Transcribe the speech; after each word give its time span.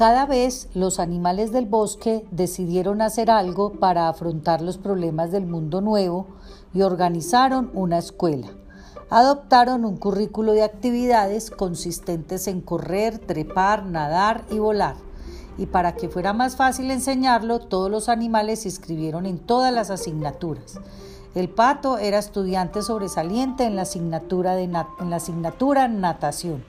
cada 0.00 0.24
vez 0.24 0.70
los 0.72 0.98
animales 0.98 1.52
del 1.52 1.66
bosque 1.66 2.24
decidieron 2.30 3.02
hacer 3.02 3.30
algo 3.30 3.74
para 3.74 4.08
afrontar 4.08 4.62
los 4.62 4.78
problemas 4.78 5.30
del 5.30 5.44
mundo 5.44 5.82
nuevo 5.82 6.26
y 6.72 6.80
organizaron 6.80 7.70
una 7.74 7.98
escuela. 7.98 8.48
Adoptaron 9.10 9.84
un 9.84 9.98
currículo 9.98 10.52
de 10.52 10.62
actividades 10.62 11.50
consistentes 11.50 12.48
en 12.48 12.62
correr, 12.62 13.18
trepar, 13.18 13.84
nadar 13.84 14.46
y 14.50 14.58
volar. 14.58 14.96
Y 15.58 15.66
para 15.66 15.94
que 15.96 16.08
fuera 16.08 16.32
más 16.32 16.56
fácil 16.56 16.90
enseñarlo, 16.90 17.58
todos 17.58 17.90
los 17.90 18.08
animales 18.08 18.60
se 18.60 18.68
inscribieron 18.68 19.26
en 19.26 19.38
todas 19.38 19.70
las 19.70 19.90
asignaturas. 19.90 20.80
El 21.34 21.50
pato 21.50 21.98
era 21.98 22.18
estudiante 22.18 22.80
sobresaliente 22.80 23.64
en 23.64 23.76
la 23.76 23.82
asignatura, 23.82 24.54
de 24.54 24.62
en 24.62 24.72
la 25.10 25.16
asignatura 25.16 25.88
natación. 25.88 26.64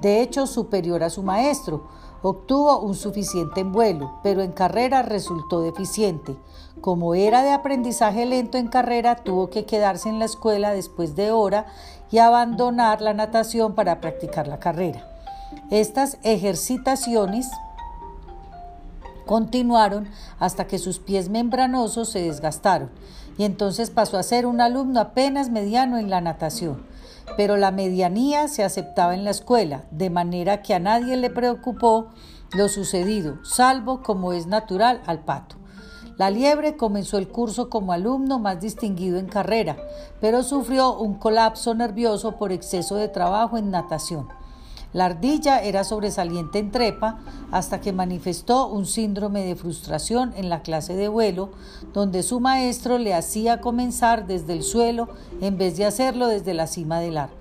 De 0.00 0.22
hecho, 0.22 0.46
superior 0.46 1.02
a 1.02 1.10
su 1.10 1.24
maestro, 1.24 1.88
Obtuvo 2.26 2.80
un 2.80 2.94
suficiente 2.94 3.60
en 3.60 3.70
vuelo, 3.70 4.18
pero 4.22 4.40
en 4.40 4.52
carrera 4.52 5.02
resultó 5.02 5.60
deficiente. 5.60 6.34
Como 6.80 7.14
era 7.14 7.42
de 7.42 7.50
aprendizaje 7.50 8.24
lento 8.24 8.56
en 8.56 8.68
carrera, 8.68 9.16
tuvo 9.16 9.50
que 9.50 9.66
quedarse 9.66 10.08
en 10.08 10.18
la 10.18 10.24
escuela 10.24 10.72
después 10.72 11.16
de 11.16 11.32
hora 11.32 11.66
y 12.10 12.16
abandonar 12.16 13.02
la 13.02 13.12
natación 13.12 13.74
para 13.74 14.00
practicar 14.00 14.48
la 14.48 14.58
carrera. 14.58 15.06
Estas 15.70 16.16
ejercitaciones 16.22 17.50
continuaron 19.26 20.08
hasta 20.38 20.66
que 20.66 20.78
sus 20.78 21.00
pies 21.00 21.28
membranosos 21.28 22.08
se 22.08 22.22
desgastaron 22.22 22.88
y 23.36 23.44
entonces 23.44 23.90
pasó 23.90 24.16
a 24.16 24.22
ser 24.22 24.46
un 24.46 24.62
alumno 24.62 24.98
apenas 24.98 25.50
mediano 25.50 25.98
en 25.98 26.08
la 26.08 26.22
natación 26.22 26.93
pero 27.36 27.56
la 27.56 27.70
medianía 27.70 28.48
se 28.48 28.64
aceptaba 28.64 29.14
en 29.14 29.24
la 29.24 29.30
escuela, 29.30 29.84
de 29.90 30.10
manera 30.10 30.62
que 30.62 30.74
a 30.74 30.78
nadie 30.78 31.16
le 31.16 31.30
preocupó 31.30 32.08
lo 32.52 32.68
sucedido, 32.68 33.38
salvo 33.44 34.02
como 34.02 34.32
es 34.32 34.46
natural 34.46 35.02
al 35.06 35.20
pato. 35.24 35.56
La 36.16 36.30
liebre 36.30 36.76
comenzó 36.76 37.18
el 37.18 37.28
curso 37.28 37.68
como 37.68 37.92
alumno 37.92 38.38
más 38.38 38.60
distinguido 38.60 39.18
en 39.18 39.26
carrera, 39.26 39.76
pero 40.20 40.44
sufrió 40.44 40.96
un 40.96 41.14
colapso 41.14 41.74
nervioso 41.74 42.36
por 42.36 42.52
exceso 42.52 42.94
de 42.94 43.08
trabajo 43.08 43.58
en 43.58 43.70
natación. 43.70 44.28
La 44.94 45.06
ardilla 45.06 45.60
era 45.60 45.82
sobresaliente 45.82 46.60
en 46.60 46.70
trepa 46.70 47.18
hasta 47.50 47.80
que 47.80 47.92
manifestó 47.92 48.68
un 48.68 48.86
síndrome 48.86 49.44
de 49.44 49.56
frustración 49.56 50.32
en 50.36 50.48
la 50.48 50.62
clase 50.62 50.94
de 50.94 51.08
vuelo, 51.08 51.50
donde 51.92 52.22
su 52.22 52.38
maestro 52.38 52.98
le 52.98 53.12
hacía 53.12 53.60
comenzar 53.60 54.28
desde 54.28 54.52
el 54.52 54.62
suelo 54.62 55.08
en 55.40 55.58
vez 55.58 55.76
de 55.76 55.84
hacerlo 55.84 56.28
desde 56.28 56.54
la 56.54 56.68
cima 56.68 57.00
del 57.00 57.18
árbol. 57.18 57.38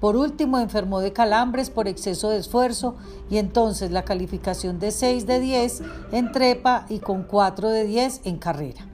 Por 0.00 0.16
último, 0.16 0.58
enfermó 0.58 1.00
de 1.00 1.14
calambres 1.14 1.70
por 1.70 1.88
exceso 1.88 2.28
de 2.28 2.36
esfuerzo 2.36 2.96
y 3.30 3.38
entonces 3.38 3.90
la 3.90 4.04
calificación 4.04 4.78
de 4.78 4.90
6 4.90 5.26
de 5.26 5.40
10 5.40 5.82
en 6.12 6.30
trepa 6.30 6.84
y 6.90 6.98
con 6.98 7.22
4 7.22 7.70
de 7.70 7.84
10 7.84 8.20
en 8.24 8.36
carrera. 8.36 8.86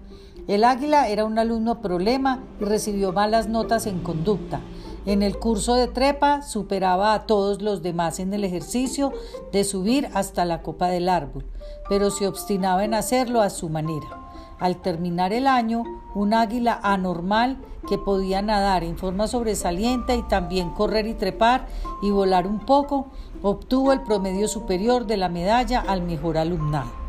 El 0.47 0.62
águila 0.65 1.09
era 1.09 1.25
un 1.25 1.39
alumno 1.39 1.83
problema 1.83 2.45
y 2.61 2.65
recibió 2.65 3.12
malas 3.12 3.49
notas 3.49 3.87
en 3.87 3.99
conducta. 4.01 4.61
En 5.09 5.23
el 5.23 5.39
curso 5.39 5.75
de 5.75 5.89
trepa 5.89 6.42
superaba 6.42 7.14
a 7.14 7.25
todos 7.25 7.62
los 7.62 7.81
demás 7.81 8.19
en 8.19 8.34
el 8.34 8.45
ejercicio 8.45 9.15
de 9.53 9.65
subir 9.65 10.06
hasta 10.12 10.45
la 10.45 10.61
copa 10.61 10.89
del 10.89 11.09
árbol, 11.09 11.47
pero 11.89 12.11
se 12.11 12.28
obstinaba 12.28 12.84
en 12.84 12.92
hacerlo 12.92 13.41
a 13.41 13.48
su 13.48 13.70
manera. 13.70 14.06
Al 14.61 14.83
terminar 14.83 15.33
el 15.33 15.47
año, 15.47 15.83
un 16.15 16.34
águila 16.34 16.78
anormal 16.83 17.56
que 17.89 17.97
podía 17.97 18.42
nadar 18.42 18.84
en 18.84 18.98
forma 18.98 19.28
sobresaliente 19.28 20.15
y 20.15 20.23
también 20.25 20.75
correr 20.75 21.06
y 21.06 21.15
trepar 21.15 21.69
y 22.03 22.11
volar 22.11 22.47
un 22.47 22.59
poco, 22.67 23.06
obtuvo 23.41 23.95
el 23.95 24.03
promedio 24.03 24.47
superior 24.47 25.06
de 25.06 25.17
la 25.17 25.31
medalla 25.31 25.81
al 25.81 26.03
mejor 26.03 26.37
alumnado. 26.37 27.08